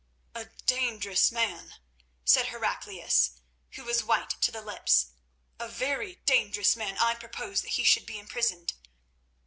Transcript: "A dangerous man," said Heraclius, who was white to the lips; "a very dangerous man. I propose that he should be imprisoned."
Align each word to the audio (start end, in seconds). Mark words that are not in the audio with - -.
"A 0.33 0.45
dangerous 0.65 1.31
man," 1.31 1.75
said 2.25 2.47
Heraclius, 2.47 3.33
who 3.73 3.83
was 3.83 4.03
white 4.03 4.31
to 4.41 4.49
the 4.51 4.59
lips; 4.63 5.11
"a 5.59 5.67
very 5.69 6.15
dangerous 6.25 6.75
man. 6.75 6.97
I 6.97 7.13
propose 7.13 7.61
that 7.61 7.73
he 7.77 7.83
should 7.83 8.07
be 8.07 8.17
imprisoned." 8.17 8.73